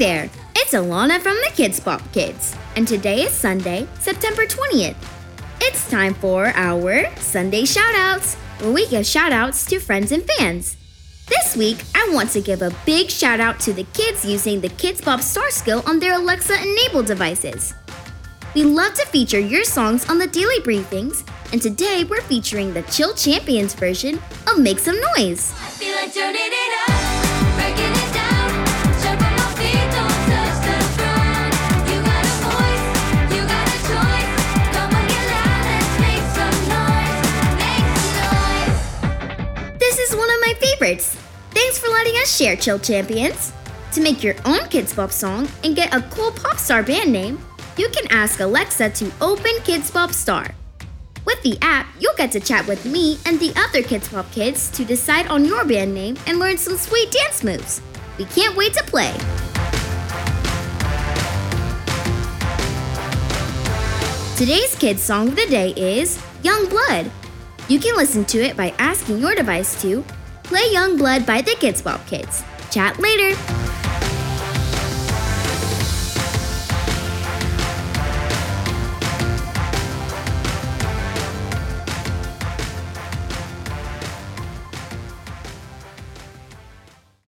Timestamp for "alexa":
16.14-16.54, 48.40-48.88